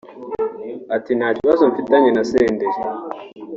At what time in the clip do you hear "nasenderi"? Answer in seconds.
2.11-2.77